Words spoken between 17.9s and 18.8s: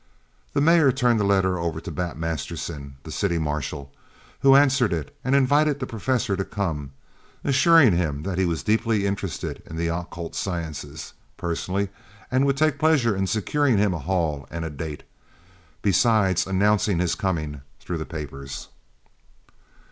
the papers.